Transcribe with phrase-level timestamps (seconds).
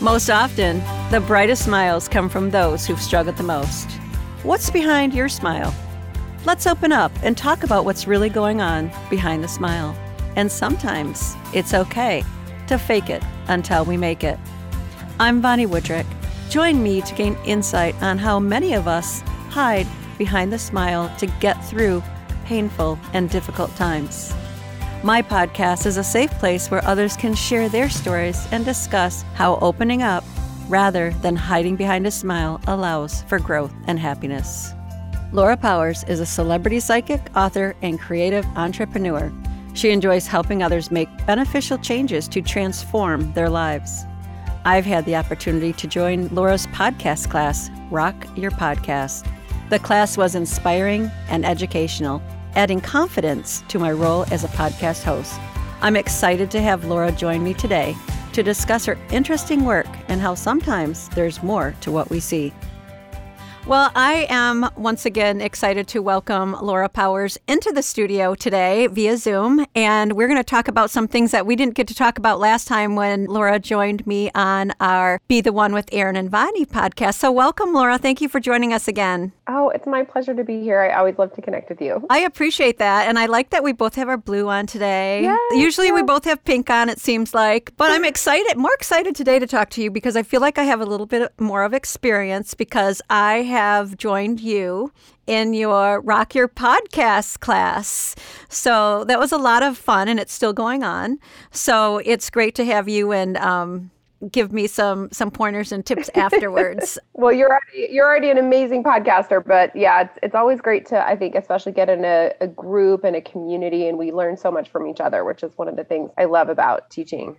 [0.00, 0.78] Most often,
[1.10, 3.90] the brightest smiles come from those who've struggled the most.
[4.44, 5.74] What's behind your smile?
[6.46, 9.94] Let's open up and talk about what's really going on behind the smile.
[10.36, 12.24] And sometimes it's okay
[12.68, 14.38] to fake it until we make it.
[15.18, 16.06] I'm Bonnie Woodrick.
[16.48, 19.86] Join me to gain insight on how many of us hide
[20.16, 22.02] behind the smile to get through
[22.46, 24.32] painful and difficult times.
[25.02, 29.56] My podcast is a safe place where others can share their stories and discuss how
[29.62, 30.22] opening up
[30.68, 34.74] rather than hiding behind a smile allows for growth and happiness.
[35.32, 39.32] Laura Powers is a celebrity psychic, author, and creative entrepreneur.
[39.72, 44.04] She enjoys helping others make beneficial changes to transform their lives.
[44.66, 49.26] I've had the opportunity to join Laura's podcast class, Rock Your Podcast.
[49.70, 52.20] The class was inspiring and educational,
[52.54, 55.40] adding confidence to my role as a podcast host.
[55.82, 57.96] I'm excited to have Laura join me today
[58.32, 62.52] to discuss her interesting work and how sometimes there's more to what we see.
[63.70, 69.16] Well, I am once again excited to welcome Laura Powers into the studio today via
[69.16, 69.64] Zoom.
[69.76, 72.40] And we're going to talk about some things that we didn't get to talk about
[72.40, 76.66] last time when Laura joined me on our Be the One with Aaron and Bonnie
[76.66, 77.14] podcast.
[77.14, 77.96] So, welcome, Laura.
[77.96, 79.30] Thank you for joining us again.
[79.46, 80.80] Oh, it's my pleasure to be here.
[80.80, 82.04] I always love to connect with you.
[82.10, 83.06] I appreciate that.
[83.06, 85.22] And I like that we both have our blue on today.
[85.22, 85.94] Yes, Usually yes.
[85.94, 87.70] we both have pink on, it seems like.
[87.76, 90.64] But I'm excited, more excited today to talk to you because I feel like I
[90.64, 93.59] have a little bit more of experience because I have
[93.96, 94.92] joined you
[95.26, 98.16] in your Rock Your Podcast class.
[98.48, 101.18] So that was a lot of fun and it's still going on.
[101.50, 103.90] So it's great to have you and um,
[104.30, 106.98] give me some some pointers and tips afterwards.
[107.14, 111.06] well, you're already you're already an amazing podcaster, but yeah, it's it's always great to
[111.06, 114.50] I think especially get in a, a group and a community and we learn so
[114.50, 117.36] much from each other, which is one of the things I love about teaching.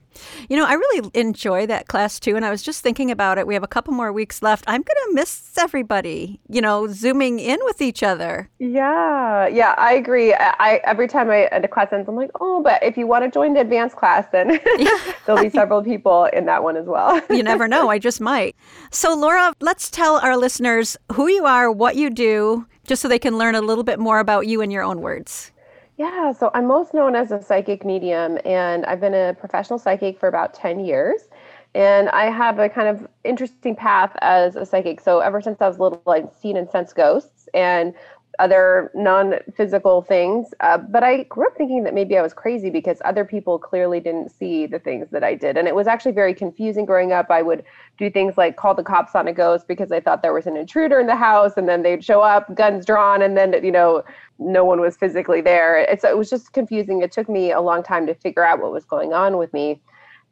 [0.49, 3.47] You know, I really enjoy that class too and I was just thinking about it.
[3.47, 4.65] We have a couple more weeks left.
[4.67, 8.49] I'm going to miss everybody, you know, zooming in with each other.
[8.59, 9.47] Yeah.
[9.47, 10.33] Yeah, I agree.
[10.33, 13.07] I, I every time I end a class ends I'm like, "Oh, but if you
[13.07, 14.47] want to join the advanced class, then
[15.25, 17.21] there'll be several people in that one one as well.
[17.29, 17.89] you never know.
[17.89, 18.55] I just might.
[18.91, 23.19] So, Laura, let's tell our listeners who you are, what you do, just so they
[23.19, 25.51] can learn a little bit more about you in your own words.
[25.97, 30.19] Yeah, so I'm most known as a psychic medium, and I've been a professional psychic
[30.19, 31.27] for about 10 years.
[31.73, 34.99] And I have a kind of interesting path as a psychic.
[34.99, 37.47] So ever since I was little, I've seen and sensed ghosts.
[37.53, 37.93] And
[38.39, 40.53] other non-physical things.
[40.59, 43.99] Uh, but i grew up thinking that maybe i was crazy because other people clearly
[43.99, 45.57] didn't see the things that i did.
[45.57, 47.29] And it was actually very confusing growing up.
[47.29, 47.63] I would
[47.97, 50.57] do things like call the cops on a ghost because i thought there was an
[50.57, 54.03] intruder in the house and then they'd show up guns drawn and then you know
[54.41, 55.77] no one was physically there.
[55.77, 57.01] It's, it was just confusing.
[57.01, 59.79] It took me a long time to figure out what was going on with me.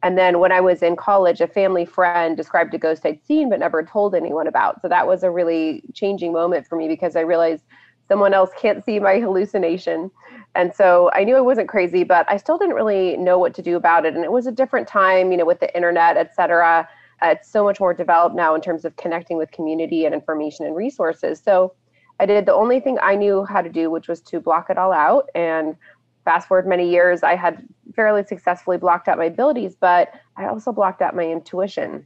[0.02, 3.50] And then when I was in college, a family friend described a ghost I'd seen
[3.50, 4.80] but never told anyone about.
[4.82, 7.64] So that was a really changing moment for me because I realized
[8.10, 10.10] someone else can't see my hallucination.
[10.56, 13.62] And so I knew I wasn't crazy, but I still didn't really know what to
[13.62, 14.14] do about it.
[14.14, 16.88] And it was a different time, you know, with the internet, et cetera.
[17.22, 20.66] Uh, it's so much more developed now in terms of connecting with community and information
[20.66, 21.40] and resources.
[21.40, 21.72] So
[22.18, 24.76] I did the only thing I knew how to do, which was to block it
[24.76, 25.28] all out.
[25.36, 25.76] And
[26.24, 30.72] fast forward many years, I had fairly successfully blocked out my abilities, but I also
[30.72, 32.04] blocked out my intuition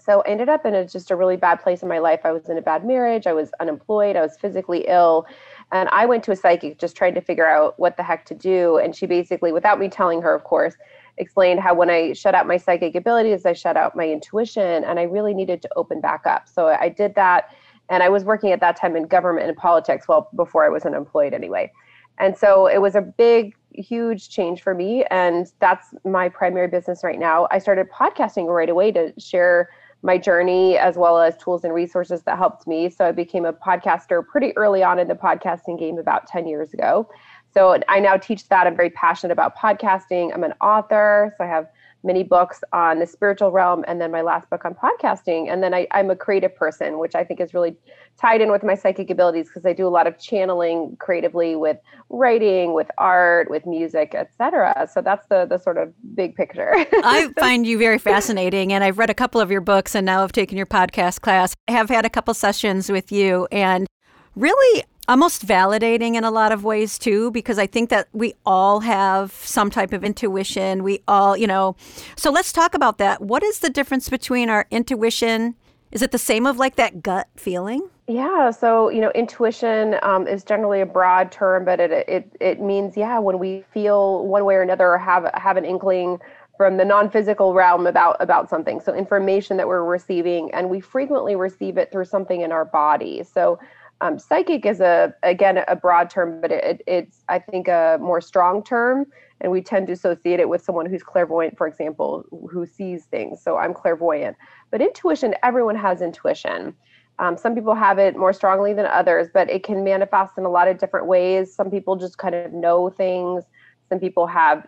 [0.00, 2.20] so I ended up in a, just a really bad place in my life.
[2.24, 3.26] I was in a bad marriage.
[3.26, 4.16] I was unemployed.
[4.16, 5.26] I was physically ill.
[5.72, 8.34] And I went to a psychic just trying to figure out what the heck to
[8.34, 8.78] do.
[8.78, 10.74] And she basically, without me telling her, of course,
[11.18, 14.98] explained how when I shut out my psychic abilities, I shut out my intuition and
[14.98, 16.48] I really needed to open back up.
[16.48, 17.50] So I did that.
[17.88, 20.84] And I was working at that time in government and politics, well, before I was
[20.84, 21.72] unemployed anyway.
[22.18, 25.04] And so it was a big, huge change for me.
[25.10, 27.46] And that's my primary business right now.
[27.50, 29.68] I started podcasting right away to share
[30.02, 32.88] my journey as well as tools and resources that helped me.
[32.90, 36.72] So I became a podcaster pretty early on in the podcasting game about 10 years
[36.72, 37.08] ago.
[37.52, 38.66] So I now teach that.
[38.66, 40.32] I'm very passionate about podcasting.
[40.34, 41.34] I'm an author.
[41.38, 41.68] So I have
[42.04, 45.50] many books on the spiritual realm and then my last book on podcasting.
[45.50, 47.76] And then I, i'm a creative person which i think is really
[48.18, 51.78] tied in with my psychic abilities because i do a lot of channeling creatively with
[52.08, 56.72] writing with art with music etc so that's the the sort of big picture.
[56.92, 60.22] I find you very fascinating and i've read a couple of your books and now
[60.22, 61.54] i've taken your podcast class.
[61.68, 63.86] I have had a couple sessions with you and
[64.34, 68.80] really almost validating in a lot of ways too because i think that we all
[68.80, 70.82] have some type of intuition.
[70.82, 71.76] We all you know.
[72.16, 73.20] So let's talk about that.
[73.20, 75.54] What is the difference between our intuition?
[75.92, 77.88] Is it the same of like that gut feeling?
[78.08, 82.60] Yeah so you know intuition um, is generally a broad term but it, it it
[82.60, 86.20] means yeah when we feel one way or another or have have an inkling
[86.56, 88.80] from the non-physical realm about about something.
[88.80, 93.22] So information that we're receiving and we frequently receive it through something in our body.
[93.22, 93.58] So
[94.00, 98.20] um, psychic is a again a broad term but it, it's i think a more
[98.20, 99.06] strong term.
[99.42, 103.42] And we tend to associate it with someone who's clairvoyant for example who sees things.
[103.42, 104.36] So i'm clairvoyant.
[104.70, 106.74] But intuition everyone has intuition.
[107.18, 110.50] Um, some people have it more strongly than others but it can manifest in a
[110.50, 111.54] lot of different ways.
[111.54, 113.44] Some people just kind of know things.
[113.88, 114.66] Some people have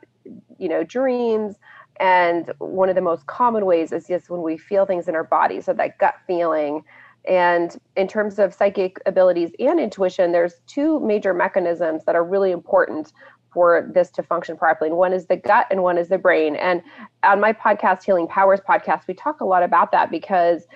[0.59, 1.57] you know dreams.
[2.01, 5.25] And one of the most common ways is just when we feel things in our
[5.25, 5.61] body.
[5.61, 6.85] So that gut feeling
[7.27, 12.51] and in terms of psychic abilities and intuition there's two major mechanisms that are really
[12.51, 13.13] important
[13.53, 14.91] for this to function properly.
[14.91, 16.57] And one is the gut and one is the brain.
[16.57, 16.83] And
[17.23, 20.67] on my podcast, Healing Powers podcast, we talk a lot about that because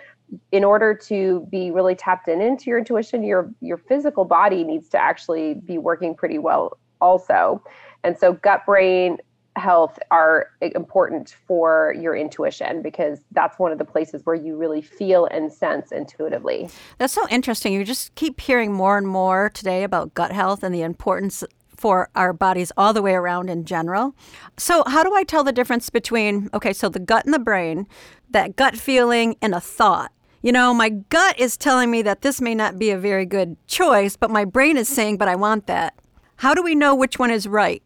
[0.50, 4.88] in order to be really tapped in into your intuition, your your physical body needs
[4.90, 7.62] to actually be working pretty well also.
[8.02, 9.18] And so gut brain
[9.56, 14.80] health are important for your intuition because that's one of the places where you really
[14.80, 16.68] feel and sense intuitively.
[16.98, 17.72] That's so interesting.
[17.72, 21.44] You just keep hearing more and more today about gut health and the importance
[21.76, 24.14] for our bodies all the way around in general.
[24.56, 27.88] So, how do I tell the difference between, okay, so the gut and the brain,
[28.30, 30.12] that gut feeling and a thought?
[30.42, 33.56] You know, my gut is telling me that this may not be a very good
[33.66, 35.94] choice, but my brain is saying, but I want that.
[36.36, 37.82] How do we know which one is right?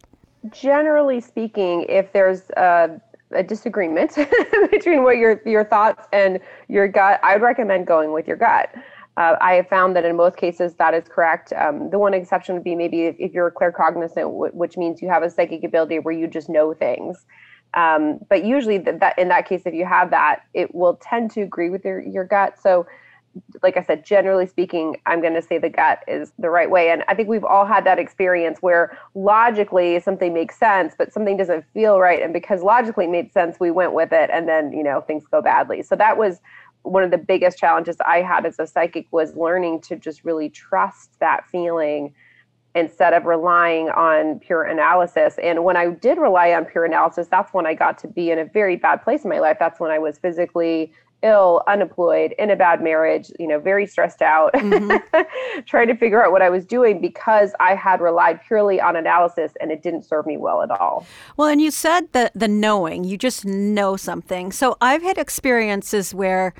[0.51, 3.01] Generally speaking, if there's a,
[3.31, 4.15] a disagreement
[4.71, 8.69] between what your your thoughts and your gut, I'd recommend going with your gut.
[9.17, 11.51] Uh, I have found that in most cases that is correct.
[11.53, 15.09] Um, the one exception would be maybe if, if you're claircognizant, w- which means you
[15.09, 17.25] have a psychic ability where you just know things.
[17.73, 21.41] Um, but usually, that in that case, if you have that, it will tend to
[21.41, 22.59] agree with your your gut.
[22.61, 22.85] So,
[23.63, 26.89] like I said, generally speaking, I'm going to say the gut is the right way.
[26.89, 31.37] And I think we've all had that experience where logically something makes sense, but something
[31.37, 32.21] doesn't feel right.
[32.21, 35.25] And because logically it made sense, we went with it, and then you know things
[35.29, 35.83] go badly.
[35.83, 36.41] So that was
[36.83, 40.49] one of the biggest challenges I had as a psychic was learning to just really
[40.49, 42.13] trust that feeling
[42.75, 45.35] instead of relying on pure analysis.
[45.41, 48.37] And when I did rely on pure analysis, that's when I got to be in
[48.37, 49.57] a very bad place in my life.
[49.59, 50.93] That's when I was physically
[51.23, 55.61] ill, unemployed, in a bad marriage, you know, very stressed out, mm-hmm.
[55.65, 59.53] trying to figure out what I was doing because I had relied purely on analysis
[59.59, 61.05] and it didn't serve me well at all.
[61.35, 64.51] Well, and you said that the knowing, you just know something.
[64.51, 66.53] So I've had experiences where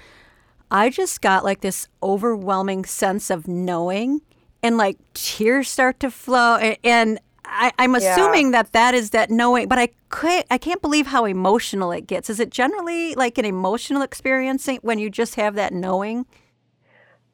[0.72, 4.22] I just got like this overwhelming sense of knowing
[4.64, 8.64] and like tears start to flow and, and I, am assuming yeah.
[8.64, 12.30] that that is that knowing, but I can't, I can't believe how emotional it gets.
[12.30, 16.26] Is it generally like an emotional experience when you just have that knowing?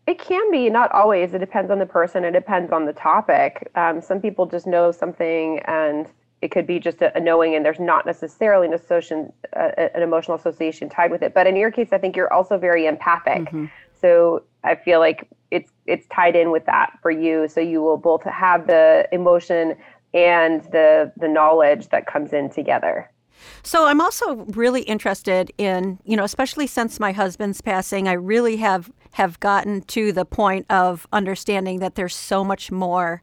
[0.05, 1.33] It can be, not always.
[1.33, 2.25] It depends on the person.
[2.25, 3.71] It depends on the topic.
[3.75, 6.07] Um, some people just know something and
[6.43, 10.03] it could be just a, a knowing and there's not necessarily an association uh, an
[10.03, 13.43] emotional association tied with it but in your case i think you're also very empathic
[13.43, 13.65] mm-hmm.
[13.99, 17.97] so i feel like it's it's tied in with that for you so you will
[17.97, 19.75] both have the emotion
[20.13, 23.09] and the the knowledge that comes in together
[23.61, 28.57] so I'm also really interested in, you know, especially since my husband's passing, I really
[28.57, 33.21] have have gotten to the point of understanding that there's so much more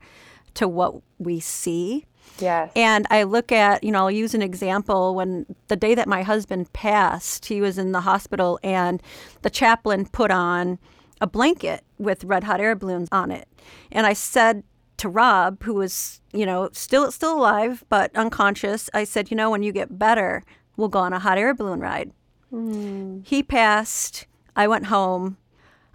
[0.55, 2.05] to what we see
[2.39, 2.73] Yes.
[2.75, 6.23] And I look at, you know, I'll use an example when the day that my
[6.23, 9.03] husband passed, he was in the hospital and
[9.43, 10.79] the chaplain put on
[11.21, 13.49] a blanket with red hot air balloons on it.
[13.93, 14.63] And I said
[15.01, 19.51] to Rob, who was, you know, still still alive but unconscious, I said, you know,
[19.51, 20.43] when you get better,
[20.77, 22.13] we'll go on a hot air balloon ride.
[22.53, 23.27] Mm.
[23.27, 24.27] He passed.
[24.57, 25.37] I went home.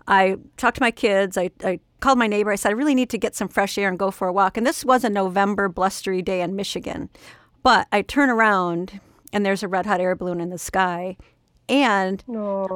[0.07, 1.37] I talked to my kids.
[1.37, 2.51] I, I called my neighbor.
[2.51, 4.57] I said, I really need to get some fresh air and go for a walk.
[4.57, 7.09] And this was a November blustery day in Michigan.
[7.63, 8.99] But I turn around
[9.33, 11.17] and there's a red hot air balloon in the sky.
[11.67, 12.23] And.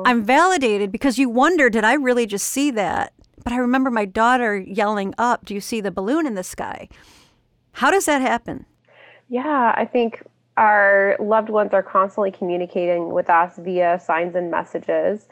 [0.05, 3.13] I'm validated because you wonder, did I really just see that?
[3.43, 6.89] But I remember my daughter yelling up, Do you see the balloon in the sky?
[7.73, 8.65] How does that happen?
[9.29, 10.23] Yeah, I think
[10.57, 15.27] our loved ones are constantly communicating with us via signs and messages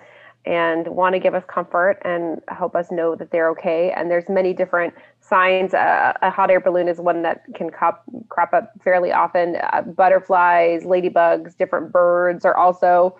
[0.45, 3.91] and want to give us comfort and help us know that they're okay.
[3.91, 5.73] And there's many different signs.
[5.73, 9.57] Uh, a hot air balloon is one that can crop, crop up fairly often.
[9.73, 13.17] Uh, butterflies, ladybugs, different birds are also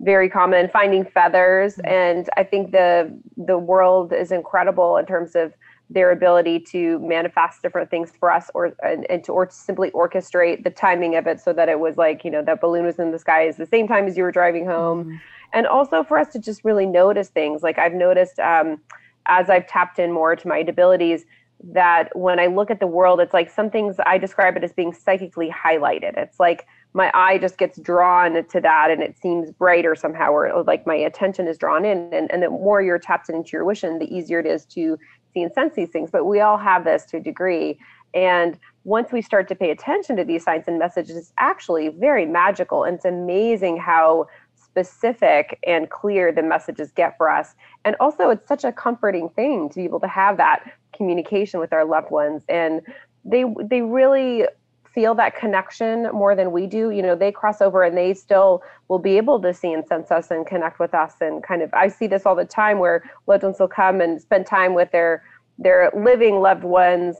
[0.00, 0.68] very common.
[0.68, 1.92] Finding feathers, mm-hmm.
[1.92, 5.54] and I think the the world is incredible in terms of
[5.90, 9.90] their ability to manifest different things for us or and, and to or to simply
[9.92, 12.98] orchestrate the timing of it so that it was like you know that balloon was
[12.98, 15.16] in the sky at the same time as you were driving home mm-hmm
[15.52, 18.80] and also for us to just really notice things like i've noticed um,
[19.26, 21.24] as i've tapped in more to my abilities
[21.62, 24.72] that when i look at the world it's like some things i describe it as
[24.72, 29.50] being psychically highlighted it's like my eye just gets drawn to that and it seems
[29.50, 32.12] brighter somehow or like my attention is drawn in.
[32.12, 34.98] And, and the more you're tapped into your intuition the easier it is to
[35.34, 36.10] see and sense these things.
[36.10, 37.78] But we all have this to a degree.
[38.14, 42.24] And once we start to pay attention to these signs and messages it's actually very
[42.24, 42.84] magical.
[42.84, 47.54] And it's amazing how specific and clear the messages get for us.
[47.84, 51.72] And also it's such a comforting thing to be able to have that communication with
[51.72, 52.44] our loved ones.
[52.48, 52.80] And
[53.24, 54.46] they they really
[54.94, 56.90] feel that connection more than we do.
[56.90, 60.10] You know, they cross over and they still will be able to see and sense
[60.10, 61.14] us and connect with us.
[61.20, 64.20] And kind of, I see this all the time where loved ones will come and
[64.20, 65.22] spend time with their
[65.58, 67.16] their living loved ones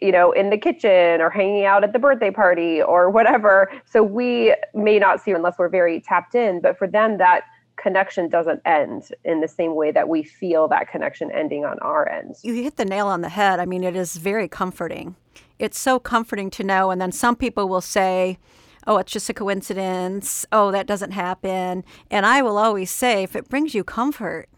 [0.00, 4.02] you know in the kitchen or hanging out at the birthday party or whatever so
[4.02, 7.42] we may not see unless we're very tapped in but for them that
[7.76, 12.08] connection doesn't end in the same way that we feel that connection ending on our
[12.08, 15.14] end you hit the nail on the head i mean it is very comforting
[15.58, 16.90] it's so comforting to know.
[16.90, 18.38] And then some people will say,
[18.86, 20.46] oh, it's just a coincidence.
[20.52, 21.84] Oh, that doesn't happen.
[22.10, 24.48] And I will always say, if it brings you comfort,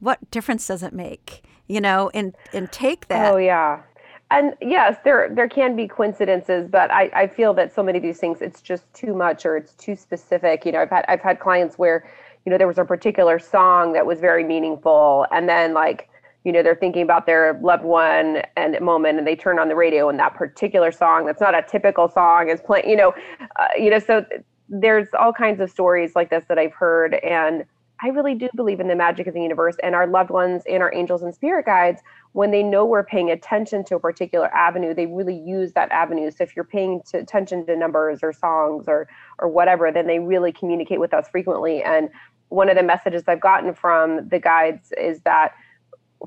[0.00, 1.44] what difference does it make?
[1.66, 3.32] You know, and and take that.
[3.32, 3.82] Oh yeah.
[4.30, 8.02] And yes, there there can be coincidences, but I, I feel that so many of
[8.02, 10.66] these things it's just too much or it's too specific.
[10.66, 12.06] You know, I've had I've had clients where,
[12.44, 16.10] you know, there was a particular song that was very meaningful and then like
[16.44, 19.74] you know they're thinking about their loved one and moment and they turn on the
[19.74, 23.12] radio and that particular song that's not a typical song is playing you know
[23.58, 24.24] uh, you know so
[24.68, 27.64] there's all kinds of stories like this that i've heard and
[28.02, 30.82] i really do believe in the magic of the universe and our loved ones and
[30.82, 34.92] our angels and spirit guides when they know we're paying attention to a particular avenue
[34.92, 36.30] they really use that avenue.
[36.32, 39.08] So if you're paying attention to numbers or songs or
[39.38, 42.10] or whatever then they really communicate with us frequently and
[42.48, 45.52] one of the messages i've gotten from the guides is that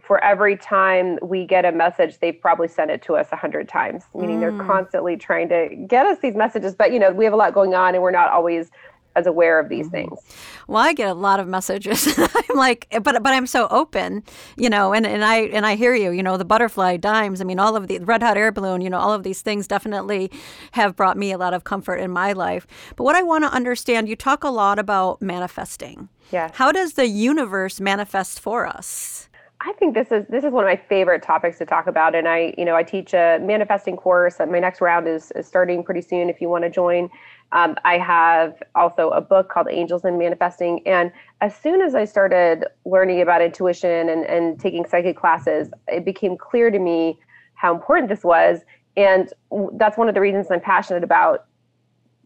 [0.02, 3.68] for every time we get a message, they've probably sent it to us a hundred
[3.68, 4.40] times, meaning mm.
[4.42, 6.76] they're constantly trying to get us these messages.
[6.76, 8.72] But you know, we have a lot going on, and we're not always
[9.18, 10.10] as aware of these mm-hmm.
[10.10, 10.20] things.
[10.68, 12.08] Well, I get a lot of messages.
[12.18, 14.24] I'm like, but but I'm so open,
[14.56, 17.42] you know, and, and I and I hear you, you know, the butterfly dimes.
[17.42, 19.68] I mean, all of the red hot air balloon, you know, all of these things
[19.68, 20.32] definitely
[20.72, 22.68] have brought me a lot of comfort in my life.
[22.96, 26.10] But what I want to understand, you talk a lot about manifesting.
[26.32, 26.52] Yeah.
[26.54, 29.27] How does the universe manifest for us?
[29.60, 32.28] I think this is this is one of my favorite topics to talk about, and
[32.28, 34.38] I you know I teach a manifesting course.
[34.40, 36.30] My next round is, is starting pretty soon.
[36.30, 37.10] If you want to join,
[37.54, 40.86] um, I have also a book called Angels and Manifesting.
[40.86, 41.12] And
[41.42, 46.38] as soon as I started learning about intuition and and taking psychic classes, it became
[46.38, 47.18] clear to me
[47.56, 48.62] how important this was.
[48.96, 49.34] And
[49.74, 51.46] that's one of the reasons I'm passionate about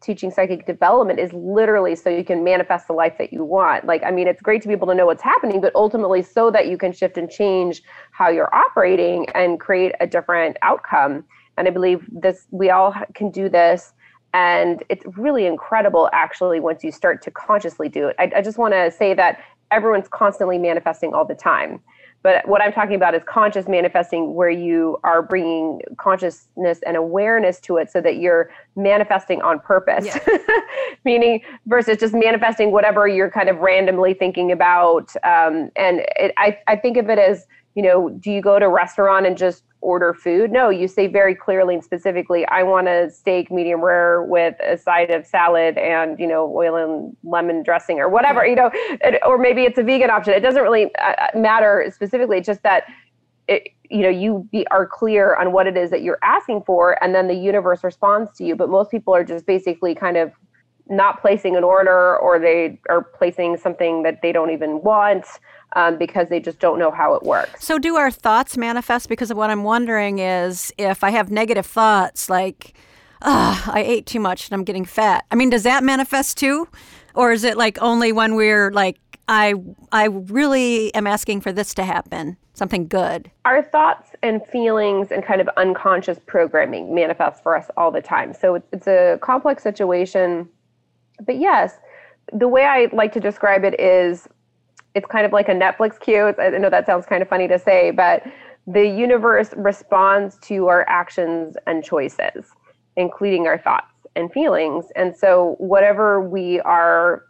[0.01, 3.85] teaching psychic development is literally so you can manifest the life that you want.
[3.85, 6.49] Like, I mean, it's great to be able to know what's happening, but ultimately so
[6.51, 11.23] that you can shift and change how you're operating and create a different outcome.
[11.57, 13.93] And I believe this, we all can do this.
[14.33, 18.15] And it's really incredible, actually, once you start to consciously do it.
[18.17, 19.39] I, I just want to say that
[19.71, 21.81] everyone's constantly manifesting all the time.
[22.23, 27.59] But what I'm talking about is conscious manifesting, where you are bringing consciousness and awareness
[27.61, 30.05] to it so that you're manifesting on purpose.
[30.05, 30.37] Yeah.
[31.05, 35.15] Meaning, versus just manifesting whatever you're kind of randomly thinking about.
[35.23, 38.65] Um, and it, I, I think of it as, you know, do you go to
[38.65, 40.51] a restaurant and just order food.
[40.51, 44.77] No, you say very clearly and specifically, I want a steak medium rare with a
[44.77, 48.71] side of salad and, you know, oil and lemon dressing or whatever, you know,
[49.25, 50.33] or maybe it's a vegan option.
[50.33, 52.37] It doesn't really uh, uh, matter specifically.
[52.37, 52.85] It's just that,
[53.47, 57.03] it, you know, you be, are clear on what it is that you're asking for
[57.03, 58.55] and then the universe responds to you.
[58.55, 60.31] But most people are just basically kind of
[60.87, 65.25] not placing an order or they are placing something that they don't even want
[65.73, 67.63] um, because they just don't know how it works.
[67.65, 69.09] So, do our thoughts manifest?
[69.09, 72.73] Because of what I'm wondering is if I have negative thoughts like,
[73.21, 75.25] oh, I ate too much and I'm getting fat.
[75.31, 76.67] I mean, does that manifest too?
[77.13, 78.97] Or is it like only when we're like,
[79.27, 79.53] I,
[79.91, 83.29] I really am asking for this to happen, something good?
[83.45, 88.33] Our thoughts and feelings and kind of unconscious programming manifest for us all the time.
[88.33, 90.49] So, it's, it's a complex situation.
[91.25, 91.77] But yes,
[92.33, 94.27] the way I like to describe it is
[94.93, 96.33] it's kind of like a Netflix queue.
[96.37, 98.23] I know that sounds kind of funny to say, but
[98.67, 102.45] the universe responds to our actions and choices,
[102.95, 104.85] including our thoughts and feelings.
[104.95, 107.23] And so, whatever we are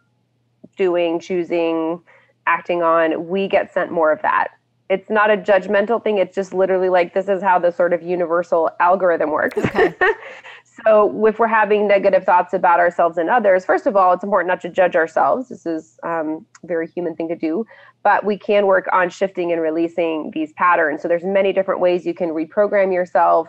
[0.76, 2.00] doing, choosing,
[2.46, 4.48] acting on, we get sent more of that.
[4.90, 6.18] It's not a judgmental thing.
[6.18, 9.58] It's just literally like this is how the sort of universal algorithm works.
[9.58, 9.94] Okay.
[10.86, 14.48] So, if we're having negative thoughts about ourselves and others, first of all, it's important
[14.48, 15.48] not to judge ourselves.
[15.50, 17.66] This is um, a very human thing to do,
[18.02, 21.02] but we can work on shifting and releasing these patterns.
[21.02, 23.48] So, there's many different ways you can reprogram yourself.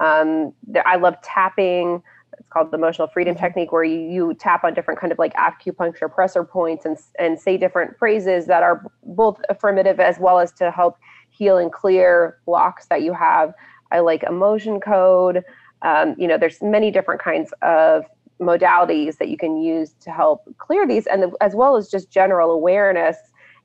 [0.00, 0.52] Um,
[0.84, 2.02] I love tapping.
[2.38, 3.44] it's called the emotional freedom Mm-hmm.
[3.44, 7.40] technique where you, you tap on different kind of like acupuncture pressure points and and
[7.40, 10.98] say different phrases that are both affirmative as well as to help
[11.30, 13.52] heal and clear blocks that you have
[13.92, 15.44] i like emotion code
[15.82, 18.04] um, you know there's many different kinds of
[18.40, 22.10] modalities that you can use to help clear these and the, as well as just
[22.10, 23.16] general awareness.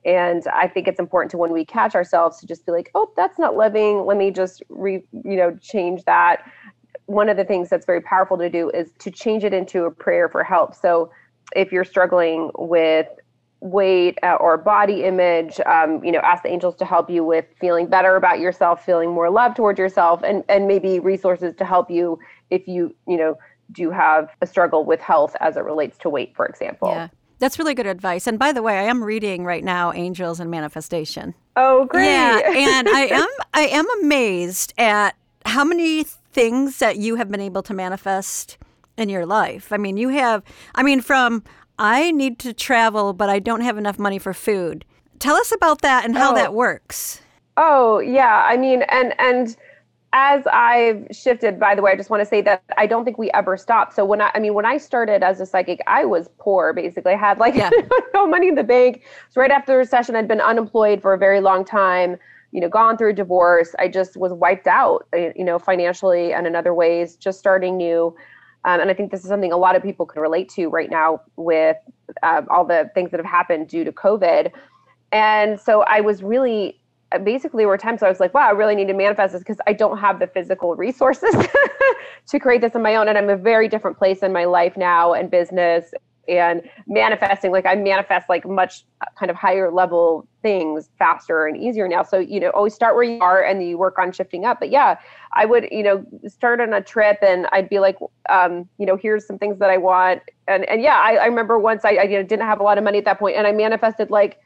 [0.05, 3.10] And i think it's important to when we catch ourselves to just be like oh
[3.15, 6.43] that's not living let me just re you know change that.
[7.05, 9.91] One of the things that's very powerful to do is to change it into a
[9.91, 10.74] prayer for help.
[10.74, 11.12] So
[11.55, 13.08] if you're struggling with
[13.63, 17.46] weight uh, or body image um, you know ask the angels to help you with
[17.62, 21.89] feeling better about yourself feeling more love towards yourself and and maybe resources to help
[21.89, 23.38] you if you you know
[23.72, 27.08] do have a struggle with health as it relates to weight for example Yeah.
[27.39, 28.25] That's really good advice.
[28.25, 31.34] And by the way, I am reading right now Angels and Manifestation.
[31.58, 35.15] oh great Yeah, and I am I am amazed at
[35.46, 38.58] how many things that you have been able to manifest
[38.98, 39.74] in your life.
[39.74, 40.41] I mean, you have
[40.75, 41.43] I mean from
[41.80, 44.86] I need to travel but I don't have enough money for food.
[45.20, 46.36] Tell us about that and how Oh.
[46.36, 47.22] that works.
[47.56, 49.56] Oh yeah, I mean, and and
[50.15, 53.18] as I've shifted, by the way, I just want to say that I don't think
[53.18, 53.94] we ever stopped.
[53.96, 56.74] So when I, I mean, when I started as a psychic, I was poor.
[56.74, 57.70] Basically, I had like Yeah.
[58.13, 59.03] no money in the bank.
[59.30, 62.18] So right after the recession, I'd been unemployed for a very long time.
[62.51, 63.74] You know, gone through a divorce.
[63.80, 65.08] I just was wiped out.
[65.15, 67.15] You know, financially and in other ways.
[67.15, 68.15] Just starting new.
[68.65, 70.89] Um, and I think this is something a lot of people can relate to right
[70.89, 71.77] now with
[72.22, 74.51] um, all the things that have happened due to COVID.
[75.12, 76.79] And so I was really
[77.24, 79.60] basically there were times I was like, wow, I really need to manifest this because
[79.67, 81.36] I don't have the physical resources
[82.27, 83.08] to create this on my own.
[83.08, 85.93] And I'm a very different place in my life now and business
[86.27, 87.51] and manifesting.
[87.51, 92.03] Like I manifest like much uh, kind of higher level things faster and easier now.
[92.03, 94.60] So, you know, always start where you are and you work on shifting up.
[94.60, 94.98] But yeah,
[95.34, 97.98] I would, you know, start on a trip and I'd be like,
[98.30, 100.22] um, you know, here's some things that I want.
[100.48, 102.77] And, and yeah, I, I remember once I, I you know, didn't have a lot
[102.77, 104.39] of money at that point and I manifested like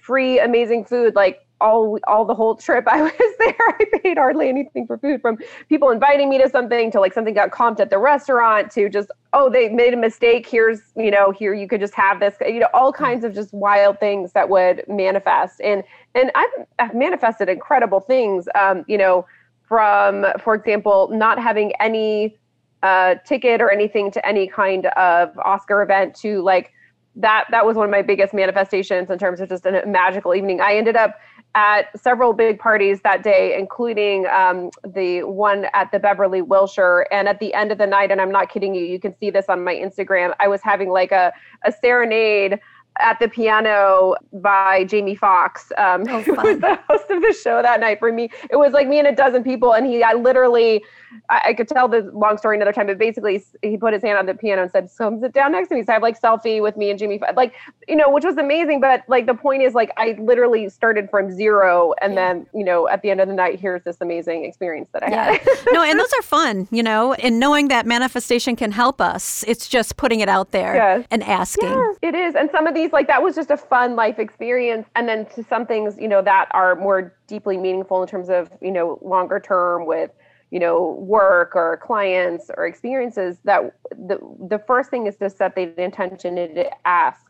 [0.00, 3.54] free amazing food like all all the whole trip I was there.
[3.58, 7.34] I paid hardly anything for food from people inviting me to something to like something
[7.34, 11.30] got comped at the restaurant to just oh they made a mistake here's you know
[11.30, 14.48] here you could just have this you know all kinds of just wild things that
[14.48, 19.26] would manifest and and I've, I've manifested incredible things um you know
[19.62, 22.38] from for example not having any
[22.82, 26.72] uh ticket or anything to any kind of Oscar event to like
[27.16, 30.60] that that was one of my biggest manifestations in terms of just a magical evening.
[30.60, 31.18] I ended up
[31.54, 37.06] at several big parties that day, including um, the one at the Beverly Wilshire.
[37.12, 39.30] And at the end of the night, and I'm not kidding you, you can see
[39.30, 40.34] this on my Instagram.
[40.40, 41.32] I was having like a
[41.64, 42.58] a serenade
[42.98, 47.62] at the piano by Jamie Foxx, um, Oh, who was the host of the show
[47.62, 47.98] that night.
[47.98, 50.84] For me, it was like me and a dozen people, and he, I literally,
[51.30, 54.18] I, I could tell the long story another time, but basically, he put his hand
[54.18, 56.20] on the piano and said, "Come sit down next to me." So I have like
[56.20, 57.54] selfie with me and Jamie, Foxx, like
[57.88, 58.80] you know, which was amazing.
[58.80, 62.34] But like the point is, like I literally started from zero, and Yeah.
[62.34, 65.10] then you know, at the end of the night, here's this amazing experience that I
[65.10, 65.32] Yeah.
[65.32, 65.40] had.
[65.72, 69.44] no, and those are fun, you know, and knowing that manifestation can help us.
[69.48, 71.06] It's just putting it out there Yes.
[71.10, 71.94] and asking.
[72.02, 72.34] It is.
[72.34, 74.88] And some of like that was just a fun life experience.
[74.96, 78.50] And then to some things, you know, that are more deeply meaningful in terms of,
[78.62, 80.10] you know, longer term with,
[80.50, 84.18] you know, work or clients or experiences that the
[84.48, 87.20] the first thing is to set the intention and to ask.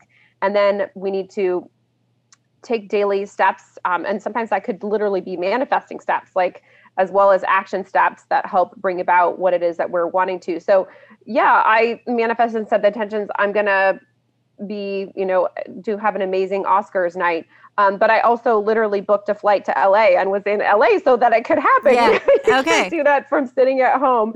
[0.41, 1.69] And then we need to
[2.61, 3.77] take daily steps.
[3.85, 6.63] Um, and sometimes that could literally be manifesting steps, like
[6.97, 10.39] as well as action steps that help bring about what it is that we're wanting
[10.41, 10.59] to.
[10.59, 10.87] So
[11.25, 13.29] yeah, I manifested and set the intentions.
[13.37, 13.99] I'm gonna
[14.67, 15.49] be, you know,
[15.81, 17.47] do have an amazing Oscars night.
[17.77, 21.17] Um, but I also literally booked a flight to LA and was in LA so
[21.17, 21.93] that it could happen.
[21.95, 22.87] Yeah, You okay.
[22.89, 24.33] do that from sitting at home.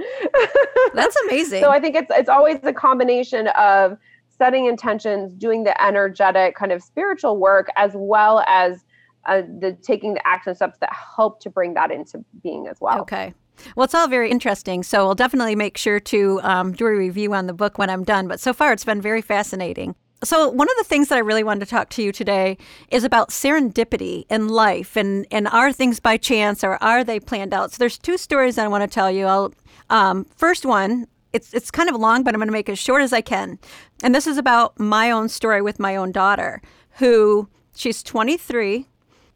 [0.93, 1.61] That's amazing.
[1.61, 3.97] So I think it's it's always a combination of
[4.29, 8.85] setting intentions, doing the energetic kind of spiritual work, as well as
[9.27, 13.01] uh, the taking the action steps that help to bring that into being as well.
[13.01, 13.33] Okay.
[13.75, 14.83] Well, it's all very interesting.
[14.83, 18.03] So I'll definitely make sure to um, do a review on the book when I'm
[18.03, 18.27] done.
[18.27, 19.95] But so far, it's been very fascinating.
[20.23, 22.57] So one of the things that I really wanted to talk to you today
[22.89, 27.53] is about serendipity in life, and and are things by chance or are they planned
[27.53, 27.71] out?
[27.71, 29.25] So there's two stories I want to tell you.
[29.25, 29.53] I'll
[29.89, 31.07] um, first one.
[31.33, 33.21] It's it's kind of long, but I'm going to make it as short as I
[33.21, 33.59] can.
[34.01, 36.61] And this is about my own story with my own daughter,
[36.93, 38.87] who she's 23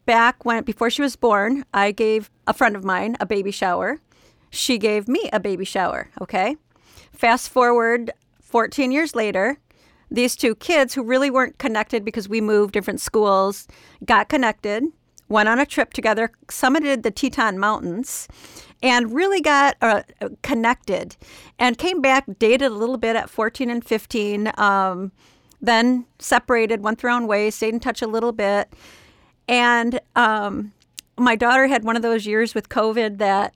[0.05, 3.99] back when before she was born, I gave a friend of mine a baby shower.
[4.49, 6.57] She gave me a baby shower, okay?
[7.13, 9.57] Fast forward 14 years later,
[10.11, 13.67] these two kids who really weren't connected because we moved different schools
[14.05, 14.83] got connected,
[15.29, 18.27] went on a trip together, summited the Teton Mountains,
[18.83, 20.03] and really got uh,
[20.43, 21.15] connected
[21.57, 25.11] and came back, dated a little bit at 14 and 15, um,
[25.61, 28.73] then separated, went their own ways, stayed in touch a little bit.
[29.47, 30.73] And um,
[31.17, 33.53] my daughter had one of those years with COVID that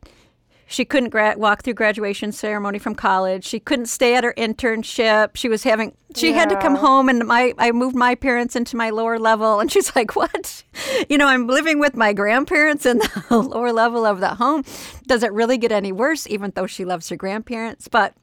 [0.67, 3.45] she couldn't gra- walk through graduation ceremony from college.
[3.45, 5.36] She couldn't stay at her internship.
[5.36, 6.36] She was having she yeah.
[6.36, 9.71] had to come home and my I moved my parents into my lower level and
[9.71, 10.63] she's like, "What?
[11.10, 14.63] You know, I'm living with my grandparents in the lower level of the home.
[15.08, 18.15] Does it really get any worse even though she loves her grandparents?" But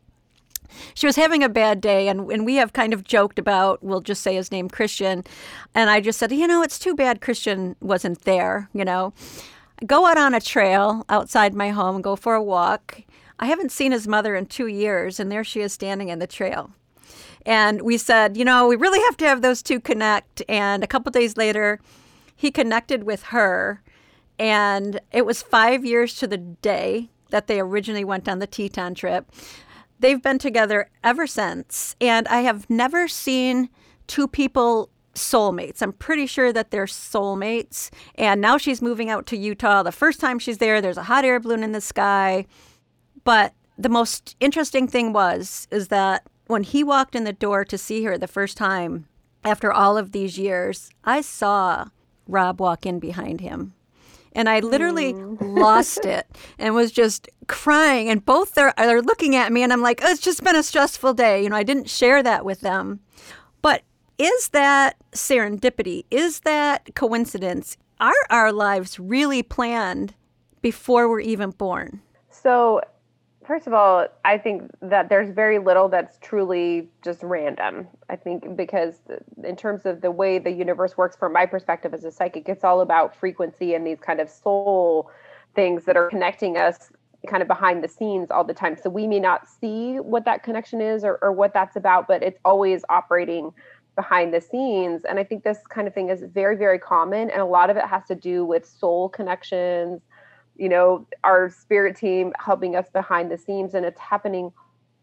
[0.94, 4.00] she was having a bad day and, and we have kind of joked about we'll
[4.00, 5.22] just say his name christian
[5.74, 9.12] and i just said you know it's too bad christian wasn't there you know
[9.86, 13.02] go out on a trail outside my home go for a walk.
[13.38, 16.26] I haven't seen his mother in two years, and there she is standing in the
[16.26, 16.70] trail.
[17.44, 20.42] And we said, you know, we really have to have those two connect.
[20.48, 21.80] And a couple days later,
[22.36, 23.82] he connected with her.
[24.38, 28.94] And it was five years to the day that they originally went on the Teton
[28.94, 29.30] trip.
[29.98, 31.96] They've been together ever since.
[32.00, 33.68] And I have never seen
[34.06, 35.82] two people soulmates.
[35.82, 37.90] I'm pretty sure that they're soulmates.
[38.14, 39.82] And now she's moving out to Utah.
[39.82, 42.46] The first time she's there, there's a hot air balloon in the sky.
[43.24, 47.78] But the most interesting thing was is that when he walked in the door to
[47.78, 49.06] see her the first time
[49.44, 51.86] after all of these years, I saw
[52.26, 53.74] Rob walk in behind him.
[54.34, 55.36] And I literally mm.
[55.40, 56.26] lost it
[56.58, 58.08] and was just crying.
[58.08, 60.62] And both are, are looking at me, and I'm like, oh, it's just been a
[60.62, 61.42] stressful day.
[61.42, 63.00] You know, I didn't share that with them.
[63.60, 63.82] But
[64.18, 66.04] is that serendipity?
[66.10, 67.76] Is that coincidence?
[68.00, 70.14] Are our lives really planned
[70.60, 72.02] before we're even born?
[72.30, 72.80] So,
[73.46, 77.86] first of all, I think that there's very little that's truly just random.
[78.08, 79.00] I think because,
[79.44, 82.64] in terms of the way the universe works, from my perspective as a psychic, it's
[82.64, 85.10] all about frequency and these kind of soul
[85.54, 86.90] things that are connecting us
[87.28, 88.76] kind of behind the scenes all the time.
[88.76, 92.22] So we may not see what that connection is or, or what that's about, but
[92.22, 93.52] it's always operating
[93.94, 95.04] behind the scenes.
[95.04, 97.30] And I think this kind of thing is very, very common.
[97.30, 100.02] And a lot of it has to do with soul connections,
[100.56, 103.74] you know, our spirit team helping us behind the scenes.
[103.74, 104.52] And it's happening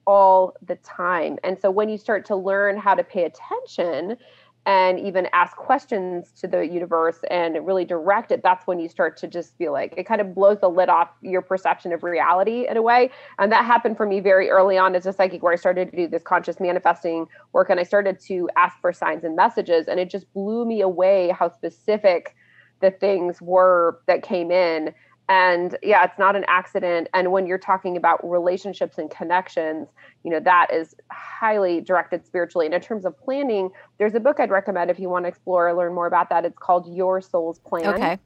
[0.06, 1.38] all the time.
[1.44, 4.18] And so when you start to learn how to pay attention
[4.66, 9.18] and even ask questions to the universe and really direct it, that's when you start
[9.18, 12.68] to just feel like it kind of blows the lid off your perception of reality
[12.68, 13.10] in a way.
[13.40, 15.98] And that happened for me very early on as a psychic, where I started to
[15.98, 19.88] do this conscious manifesting work and I started to ask for signs and messages.
[19.88, 22.36] And it just blew me away how specific
[22.82, 24.94] the things were that came in
[25.30, 27.08] and yeah it's not an accident.
[27.14, 29.88] And when you're talking about relationships and connections
[30.24, 32.66] you know that is highly directed spiritually.
[32.66, 35.70] And in terms of planning there's a book i'd recommend if you want to explore
[35.70, 36.44] or learn more about that.
[36.44, 37.94] It's called your soul's plan.
[37.94, 38.20] Okay.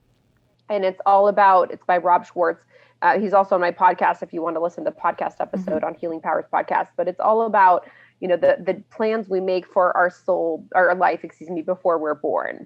[0.69, 2.63] And it's all about it's by rob schwartz.
[3.01, 5.75] Uh, he's also on my podcast if you want to listen to the podcast episode
[5.75, 5.85] mm-hmm.
[5.85, 6.87] on healing powers podcast.
[6.95, 7.85] But it's all about
[8.21, 11.97] you know the the plans we make for our soul our life excuse me before
[11.97, 12.65] we're born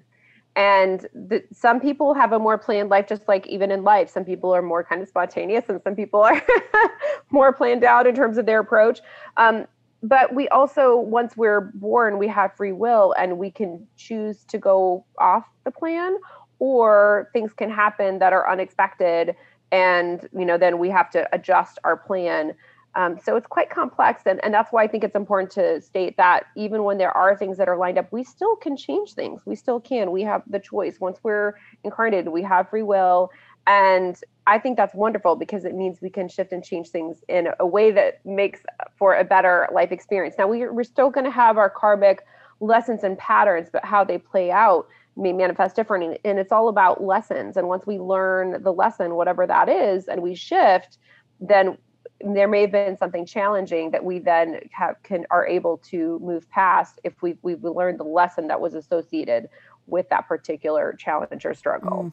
[0.58, 4.24] and the, some people have a more planned life just like even in life some
[4.24, 6.42] people are more kind of spontaneous and some people are
[7.30, 9.00] more planned out in terms of their approach.
[9.36, 9.66] Um,
[10.02, 14.58] but we also once we're born we have free will and we can choose to
[14.58, 16.18] go off the plan
[16.58, 19.36] or things can happen that are unexpected
[19.70, 22.52] and you know then we have to adjust our plan
[22.98, 26.16] um, so it's quite complex, and, and that's why I think it's important to state
[26.16, 29.40] that even when there are things that are lined up, we still can change things.
[29.46, 30.10] We still can.
[30.10, 30.98] We have the choice.
[30.98, 33.30] Once we're incarnated, we have free will.
[33.68, 37.48] And I think that's wonderful because it means we can shift and change things in
[37.60, 38.60] a way that makes
[38.98, 40.34] for a better life experience.
[40.36, 42.24] Now, we're, we're still going to have our karmic
[42.58, 46.18] lessons and patterns, but how they play out may manifest differently.
[46.24, 47.56] And it's all about lessons.
[47.56, 50.98] And once we learn the lesson, whatever that is, and we shift,
[51.38, 51.78] then
[52.20, 56.48] there may have been something challenging that we then have can are able to move
[56.50, 59.48] past if we we've learned the lesson that was associated
[59.86, 62.04] with that particular challenge or struggle.
[62.04, 62.12] Mm.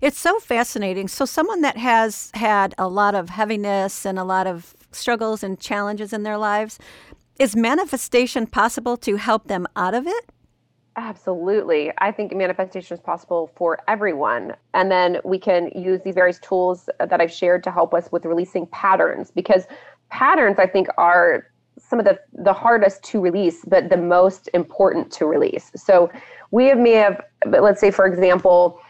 [0.00, 1.08] It's so fascinating.
[1.08, 5.58] So someone that has had a lot of heaviness and a lot of struggles and
[5.58, 6.78] challenges in their lives,
[7.38, 10.30] is manifestation possible to help them out of it?
[10.98, 11.92] Absolutely.
[11.98, 14.54] I think manifestation is possible for everyone.
[14.72, 18.24] And then we can use these various tools that I've shared to help us with
[18.24, 19.64] releasing patterns because
[20.08, 25.12] patterns, I think, are some of the, the hardest to release, but the most important
[25.12, 25.70] to release.
[25.76, 26.10] So
[26.50, 28.80] we have, may have, but let's say, for example,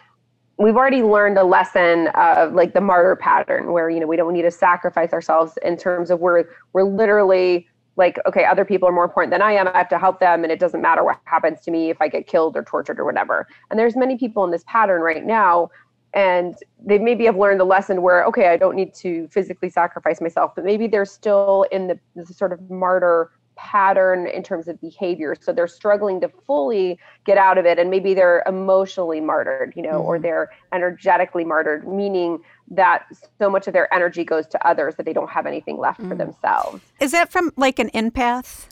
[0.59, 4.33] we've already learned a lesson of like the martyr pattern where, you know, we don't
[4.33, 7.67] need to sacrifice ourselves in terms of we're, we're literally
[7.97, 10.43] like okay other people are more important than i am i have to help them
[10.43, 13.05] and it doesn't matter what happens to me if i get killed or tortured or
[13.05, 13.47] whatever.
[13.71, 15.71] And there's many people in this pattern right now
[16.15, 16.55] and
[16.85, 20.55] they maybe have learned the lesson where okay i don't need to physically sacrifice myself
[20.55, 25.35] but maybe they're still in the, the sort of martyr pattern in terms of behavior
[25.41, 29.83] so they're struggling to fully get out of it and maybe they're emotionally martyred you
[29.83, 30.09] know mm-hmm.
[30.09, 32.39] or they're energetically martyred meaning
[32.71, 33.07] that
[33.39, 36.09] so much of their energy goes to others that they don't have anything left mm.
[36.09, 38.69] for themselves is that from like an empath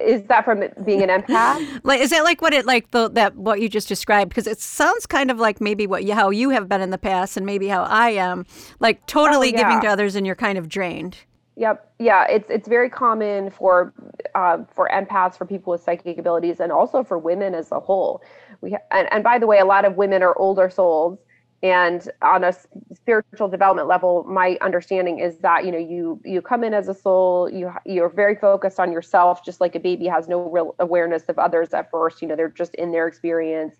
[0.00, 1.80] is that from being an empath?
[1.84, 4.30] like, is that like what it like the that what you just described?
[4.30, 6.98] Because it sounds kind of like maybe what you how you have been in the
[6.98, 8.44] past, and maybe how I am,
[8.80, 9.62] like totally oh, yeah.
[9.62, 11.18] giving to others, and you're kind of drained.
[11.56, 11.92] Yep.
[11.98, 12.26] Yeah.
[12.28, 13.92] It's it's very common for
[14.34, 18.22] uh, for empaths, for people with psychic abilities, and also for women as a whole.
[18.62, 21.18] We ha- and, and by the way, a lot of women are older souls
[21.62, 22.52] and on a
[22.92, 26.94] spiritual development level my understanding is that you know you you come in as a
[26.94, 31.22] soul you you're very focused on yourself just like a baby has no real awareness
[31.28, 33.76] of others at first you know they're just in their experience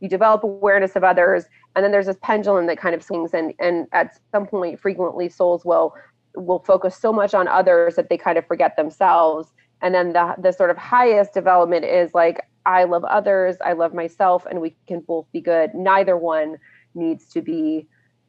[0.00, 3.54] you develop awareness of others and then there's this pendulum that kind of swings and
[3.58, 5.94] and at some point frequently souls will
[6.34, 10.34] will focus so much on others that they kind of forget themselves and then the
[10.38, 14.74] the sort of highest development is like i love others i love myself and we
[14.86, 16.56] can both be good neither one
[16.94, 17.86] needs to be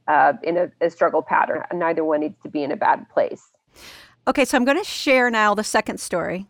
[0.07, 1.63] uh, in a, a struggle pattern.
[1.73, 3.51] Neither one needs to be in a bad place.
[4.27, 6.47] Okay, so I'm going to share now the second story.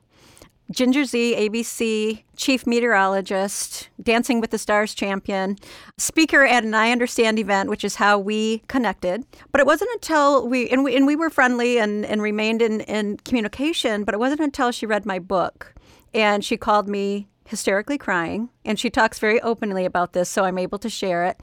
[0.71, 5.57] Ginger Zee, ABC, chief meteorologist, Dancing with the Stars champion,
[5.97, 9.25] speaker at an I Understand event, which is how we connected.
[9.51, 12.81] But it wasn't until we, and we, and we were friendly and, and remained in,
[12.81, 15.73] in communication, but it wasn't until she read my book
[16.13, 18.49] and she called me hysterically crying.
[18.63, 21.39] And she talks very openly about this, so I'm able to share it.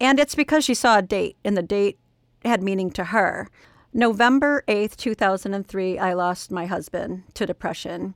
[0.00, 1.98] And it's because she saw a date, and the date
[2.44, 3.48] had meaning to her.
[3.94, 8.14] November 8th, 2003, I lost my husband to depression.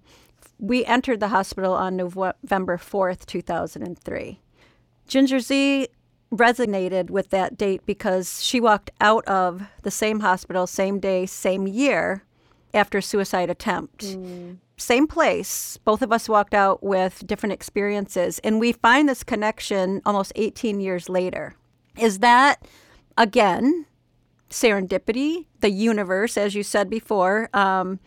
[0.58, 4.40] We entered the hospital on November 4th, 2003.
[5.06, 5.88] Ginger Zee
[6.32, 11.66] resonated with that date because she walked out of the same hospital, same day, same
[11.66, 12.24] year
[12.74, 14.04] after a suicide attempt.
[14.04, 14.56] Mm.
[14.78, 15.78] Same place.
[15.84, 18.38] Both of us walked out with different experiences.
[18.40, 21.54] And we find this connection almost 18 years later.
[21.98, 22.66] Is that,
[23.16, 23.86] again,
[24.50, 27.48] serendipity, the universe, as you said before?
[27.52, 28.00] Um,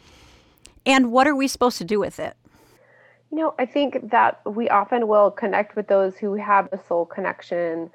[0.86, 2.36] and what are we supposed to do with it?
[3.32, 7.06] You know, I think that we often will connect with those who have a soul
[7.06, 7.92] connection.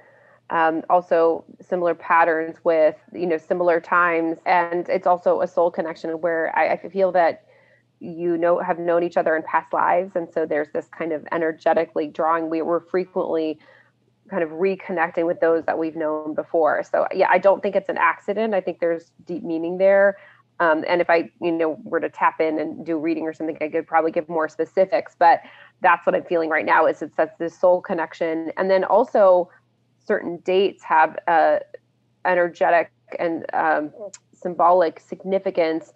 [0.50, 6.10] Um, also, similar patterns with you know similar times, and it's also a soul connection
[6.20, 7.46] where I, I feel that
[7.98, 11.26] you know have known each other in past lives, and so there's this kind of
[11.32, 12.48] energetically drawing.
[12.48, 13.58] We were frequently
[14.30, 16.82] kind of reconnecting with those that we've known before.
[16.82, 18.54] So yeah, I don't think it's an accident.
[18.54, 20.16] I think there's deep meaning there.
[20.60, 23.58] Um, and if I, you know, were to tap in and do reading or something,
[23.60, 25.16] I could probably give more specifics.
[25.18, 25.40] But
[25.80, 26.86] that's what I'm feeling right now.
[26.86, 29.50] Is it's that's this soul connection, and then also
[30.06, 31.60] certain dates have a
[32.24, 33.92] energetic and um,
[34.32, 35.92] symbolic significance.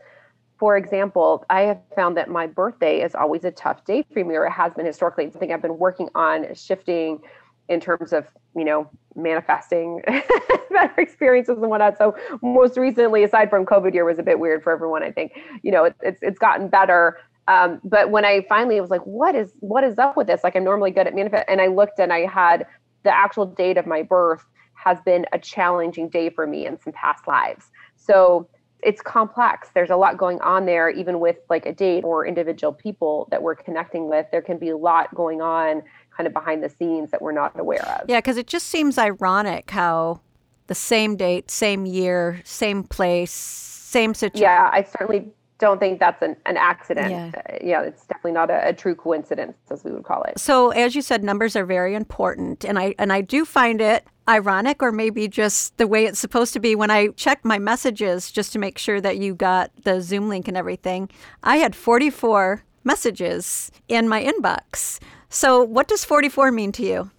[0.59, 4.35] For example, I have found that my birthday is always a tough day for me,
[4.35, 5.25] or it has been historically.
[5.25, 7.21] It's something I've been working on shifting
[7.69, 8.27] in terms of
[8.57, 10.03] you know manifesting
[10.71, 11.99] better experiences and whatnot.
[11.99, 15.33] So most recently aside from covid year was a bit weird for everyone i think.
[15.63, 17.19] You know it, it's it's gotten better.
[17.47, 20.43] Um, but when i finally was like what is what is up with this?
[20.45, 22.67] Like i'm normally good at manifest and i looked and i had
[23.05, 26.93] the actual date of my birth has been a challenging day for me in some
[26.93, 27.67] past lives.
[27.97, 28.49] So
[28.83, 29.71] it's complex.
[29.75, 33.43] There's a lot going on there even with like a date or individual people that
[33.43, 34.27] we're connecting with.
[34.31, 35.83] There can be a lot going on
[36.19, 38.11] kind of behind the scenes that we're not aware of.
[38.11, 40.21] Yeah, because it just seems ironic how
[40.67, 44.43] the same date, same year, same place, same situation.
[44.43, 47.11] Yeah, I certainly don't think that's an, an accident.
[47.11, 47.31] Yeah.
[47.35, 50.39] Uh, yeah, it's definitely not a, a, true coincidence, as we would call it.
[50.39, 54.05] So, as you said, numbers are very important, and I and I do find it
[54.29, 56.75] ironic, or maybe just the way it's supposed to be.
[56.75, 60.49] When I check my messages just to make sure that you got the Zoom link
[60.49, 61.09] and everything,
[61.43, 64.99] I had 44 messages in my inbox.
[65.29, 67.11] So, what does 44 mean to you?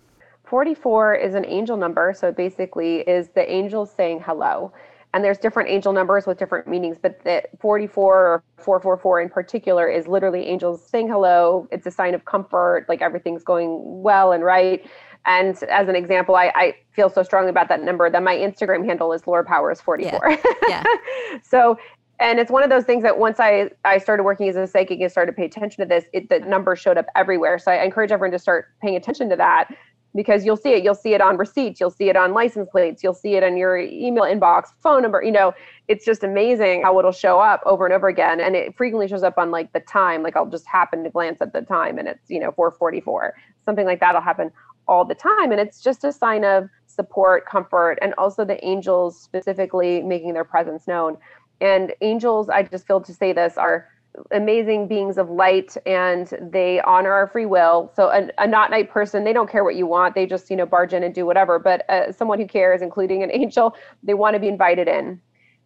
[0.45, 2.13] 44 is an angel number.
[2.17, 4.73] So, it basically is the angels saying hello.
[5.13, 9.89] And there's different angel numbers with different meanings, but the 44 or 444 in particular
[9.89, 11.67] is literally angels saying hello.
[11.71, 14.87] It's a sign of comfort, like everything's going well and right.
[15.25, 18.85] And as an example, I, I feel so strongly about that number that my Instagram
[18.85, 20.29] handle is Laura Powers 44.
[20.29, 20.37] Yeah.
[20.67, 20.83] yeah.
[21.43, 21.77] so
[22.19, 24.99] and it's one of those things that once I, I started working as a psychic
[24.99, 27.58] and started to pay attention to this, it, the numbers showed up everywhere.
[27.58, 29.69] So I encourage everyone to start paying attention to that
[30.15, 30.84] because you'll see it.
[30.84, 31.79] You'll see it on receipts.
[31.79, 33.03] You'll see it on license plates.
[33.03, 35.23] You'll see it in your email inbox, phone number.
[35.23, 35.53] You know,
[35.88, 38.41] it's just amazing how it'll show up over and over again.
[38.41, 40.23] And it frequently shows up on like the time.
[40.23, 43.34] Like I'll just happen to glance at the time and it's, you know, 444.
[43.65, 44.51] Something like that'll happen
[44.88, 45.51] all the time.
[45.51, 50.43] And it's just a sign of support, comfort, and also the angels specifically making their
[50.43, 51.17] presence known.
[51.61, 53.89] And angels, I just feel to say this, are
[54.31, 57.91] amazing beings of light and they honor our free will.
[57.95, 60.15] So a, a not night person, they don't care what you want.
[60.15, 61.59] They just, you know, barge in and do whatever.
[61.59, 65.21] But uh, someone who cares, including an angel, they want to be invited in.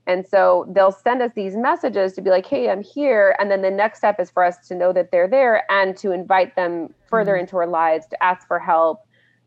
[0.06, 3.38] And so they'll send us these messages to be like, hey, I'm here.
[3.40, 6.12] And then the next step is for us to know that they're there and to
[6.12, 7.42] invite them further mm-hmm.
[7.42, 9.03] into our lives, to ask for help,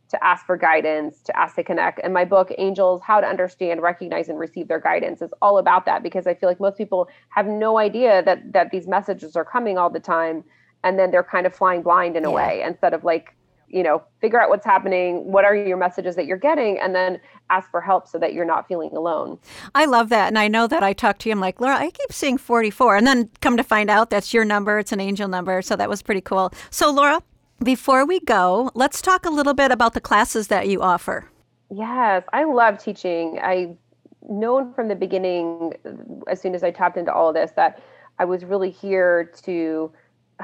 [0.09, 2.01] to ask for guidance, to ask to connect.
[2.03, 5.85] And my book, Angels How to Understand, Recognize, and Receive Their Guidance, is all about
[5.87, 9.45] that because I feel like most people have no idea that that these messages are
[9.45, 10.45] coming all the time.
[10.85, 12.35] And then they're kind of flying blind in a yeah.
[12.35, 13.35] way instead of like,
[13.69, 17.21] you know, figure out what's happening, what are your messages that you're getting, and then
[17.51, 19.39] ask for help so that you're not feeling alone.
[19.75, 20.29] I love that.
[20.29, 22.97] And I know that I talked to you, I'm like, Laura, I keep seeing 44.
[22.97, 25.63] And then come to find out that's your number, it's an angel number.
[25.63, 26.53] So that was pretty cool.
[26.71, 27.21] So, Laura,
[27.63, 31.31] before we go, let's talk a little bit about the classes that you offer.
[31.71, 33.39] Yes, I love teaching.
[33.43, 33.77] I
[34.29, 35.73] known from the beginning,
[36.29, 37.83] as soon as I tapped into all this, that
[38.19, 39.93] I was really here to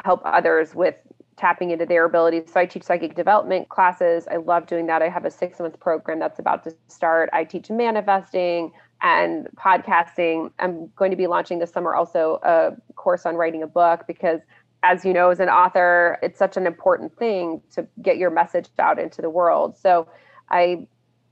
[0.04, 0.94] help others with
[1.36, 2.44] tapping into their abilities.
[2.52, 4.26] So I teach psychic development classes.
[4.30, 5.02] I love doing that.
[5.02, 7.30] I have a six month program that's about to start.
[7.32, 10.52] I teach manifesting and podcasting.
[10.58, 14.40] I'm going to be launching this summer also a course on writing a book because
[14.82, 18.68] as you know, as an author, it's such an important thing to get your message
[18.78, 19.76] out into the world.
[19.76, 20.08] So
[20.50, 20.86] I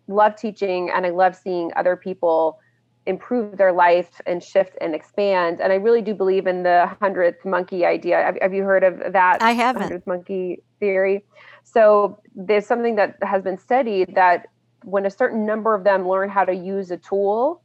[0.09, 2.59] love teaching and I love seeing other people
[3.07, 5.61] improve their life and shift and expand.
[5.61, 8.17] And I really do believe in the hundredth monkey idea.
[8.17, 9.43] Have, have you heard of that?
[9.43, 9.83] I haven't.
[9.83, 11.25] Hundredth monkey theory.
[11.65, 14.47] So there's something that has been studied that
[14.85, 17.63] when a certain number of them learn how to use a tool,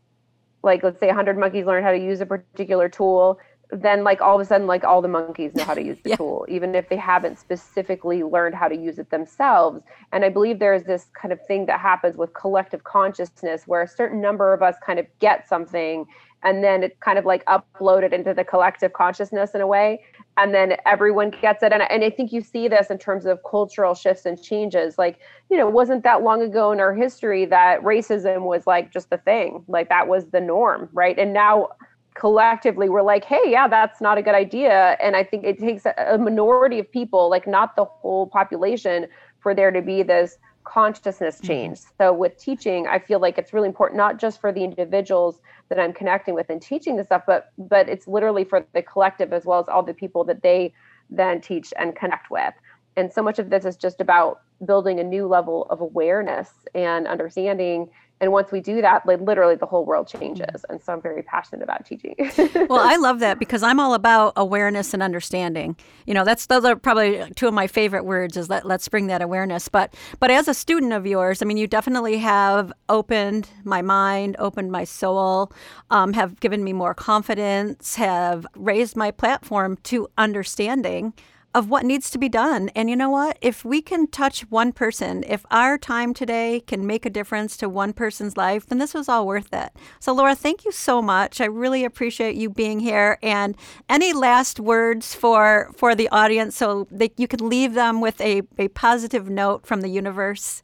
[0.63, 3.39] like let's say 100 monkeys learn how to use a particular tool,
[3.71, 6.11] then like all of a sudden like all the monkeys know how to use the
[6.11, 6.15] yeah.
[6.15, 9.81] tool even if they haven't specifically learned how to use it themselves.
[10.11, 13.81] And i believe there is this kind of thing that happens with collective consciousness where
[13.81, 16.05] a certain number of us kind of get something
[16.43, 20.03] and then it's kind of like uploaded into the collective consciousness in a way
[20.37, 21.71] and then everyone gets it.
[21.73, 24.97] And, and i think you see this in terms of cultural shifts and changes.
[24.97, 28.91] Like you know it wasn't that long ago in our history that racism was like
[28.91, 29.63] just the thing.
[29.67, 31.17] Like that was the norm right?
[31.17, 31.69] And now
[32.15, 34.97] collectively we're like hey yeah that's not a good idea.
[35.01, 39.07] And i think it takes a, minority of people like not the whole population
[39.39, 41.47] for there to be this consciousness mm-hmm.
[41.47, 41.79] change.
[41.97, 45.79] So with teaching i feel like it's really important not just for the individuals that
[45.79, 49.45] i'm connecting with and teaching this stuff but but it's literally for the collective as
[49.45, 50.73] well as all the people that they
[51.09, 52.53] then teach and connect with.
[52.97, 57.07] And so much of this is just about building a new level of awareness and
[57.07, 57.89] understanding
[58.21, 60.65] and once we do that like literally the whole world changes.
[60.69, 62.15] And so i'm very passionate about teaching.
[62.69, 65.75] Well i love that because i'm all about awareness and understanding.
[66.05, 69.07] You know that's those are probably two of my favorite words is let, let's bring
[69.07, 69.67] that awareness.
[69.67, 74.35] But but as a student of yours i mean you definitely have opened my mind
[74.39, 75.51] opened my soul
[75.89, 81.13] um, have given me more confidence have raised my platform to understanding
[81.55, 82.69] of what needs to be done.
[82.75, 83.37] And you know what?
[83.41, 87.69] If we can touch one person, if our time today can make a difference to
[87.69, 89.71] one person's life, then this was all worth it.
[90.01, 91.39] So, Laura, thank you so much.
[91.39, 93.17] I really appreciate you being here.
[93.23, 93.55] And
[93.87, 98.41] any last words for for the audience so that you can leave them with a,
[98.57, 100.61] a positive note from the universe?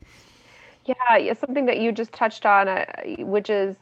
[0.85, 2.85] Yeah, something that you just touched on, uh,
[3.19, 3.77] which is,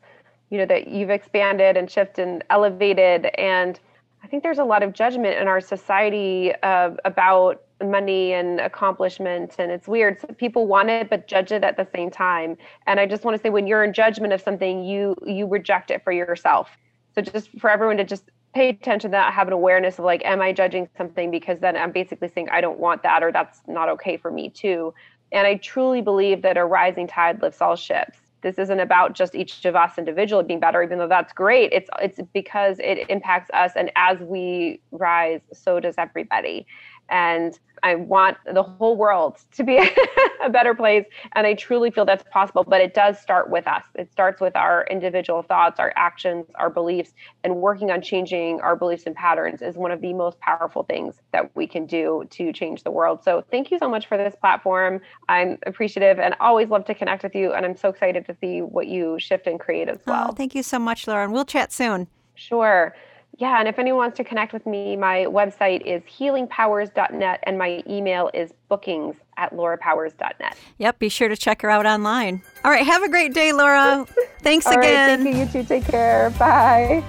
[0.51, 3.79] you know, that you've expanded and shifted and elevated and
[4.23, 9.55] I think there's a lot of judgment in our society uh, about money and accomplishment
[9.57, 10.19] and it's weird.
[10.19, 12.57] So people want it but judge it at the same time.
[12.87, 15.89] And i just want to say when you're in judgment of something you you reject
[15.89, 16.69] it for yourself.
[17.15, 20.23] So just for everyone to just pay attention to that have an awareness of like
[20.25, 21.31] am i judging something?
[21.31, 24.49] Because then i'm basically saying i don't want that or that's not okay for me
[24.49, 24.93] too.
[25.31, 29.35] And i truly believe that a rising tide lifts all ships this isn't about just
[29.35, 31.71] each of us individually being better even though that's great.
[31.73, 36.65] It's it's because it impacts us and as we rise so does everybody
[37.09, 39.77] and I want the whole world to be
[40.43, 41.05] a better place.
[41.33, 43.83] And I truly feel that's possible, but it does start with us.
[43.95, 48.75] It starts with our individual thoughts, our actions, our beliefs, and working on changing our
[48.75, 52.53] beliefs and patterns is one of the most powerful things that we can do to
[52.53, 53.23] change the world.
[53.23, 55.01] So thank you so much for this platform.
[55.27, 57.53] I'm appreciative and always love to connect with you.
[57.53, 60.27] And I'm so excited to see what you shift and create as oh, well.
[60.29, 61.31] Oh, thank you so much, Lauren.
[61.31, 62.07] We'll chat soon.
[62.35, 62.93] Sure
[63.39, 67.81] yeah, and if anyone wants to connect with me, my website is healingpowers.net and my
[67.89, 70.57] email is bookings at laurapowers.net.
[70.77, 72.41] Yep, be sure to check her out online.
[72.65, 74.05] All right, have a great day, Laura.
[74.41, 75.23] Thanks All again.
[75.23, 75.59] Right, thank you.
[75.59, 75.67] You too.
[75.67, 76.31] Take care.
[76.31, 77.01] Bye.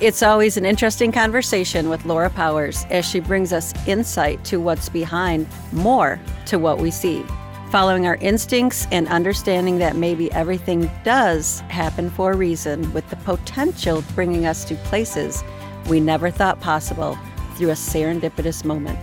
[0.00, 4.88] It's always an interesting conversation with Laura Powers as she brings us insight to what's
[4.88, 7.22] behind more to what we see.
[7.70, 13.16] following our instincts and understanding that maybe everything does happen for a reason, with the
[13.16, 15.42] potential bringing us to places
[15.88, 17.18] we never thought possible
[17.54, 18.98] through a serendipitous moment.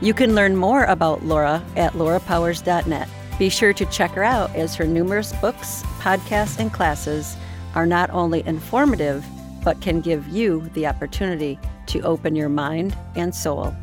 [0.00, 3.08] You can learn more about Laura at laurapowers.net.
[3.38, 7.36] Be sure to check her out as her numerous books, podcasts, and classes
[7.74, 9.24] are not only informative,
[9.64, 13.74] but can give you the opportunity to open your mind and soul.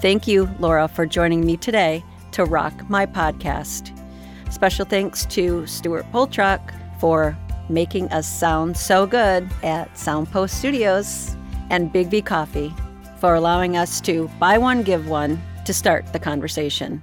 [0.00, 3.94] Thank you, Laura, for joining me today to rock my podcast.
[4.52, 6.60] Special thanks to Stuart Poltrock
[7.00, 7.36] for
[7.68, 11.36] making us sound so good at Soundpost Studios
[11.70, 12.74] and Big V Coffee
[13.18, 17.02] for allowing us to buy one, give one to start the conversation.